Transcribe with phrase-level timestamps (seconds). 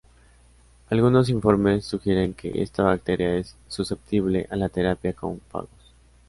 [0.89, 5.69] Algunos informes sugieren que esta bacteria es susceptible a la terapia con fagos.